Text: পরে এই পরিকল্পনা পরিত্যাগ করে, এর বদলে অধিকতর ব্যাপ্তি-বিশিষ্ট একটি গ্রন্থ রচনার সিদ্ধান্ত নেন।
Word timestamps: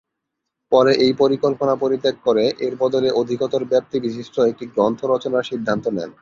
পরে 0.71 0.91
এই 0.95 1.13
পরিকল্পনা 1.13 1.73
পরিত্যাগ 1.75 2.15
করে, 2.23 2.45
এর 2.59 2.73
বদলে 2.79 3.09
অধিকতর 3.11 3.61
ব্যাপ্তি-বিশিষ্ট 3.65 4.35
একটি 4.41 4.65
গ্রন্থ 4.67 4.99
রচনার 5.05 5.43
সিদ্ধান্ত 5.43 5.85
নেন। 5.87 6.11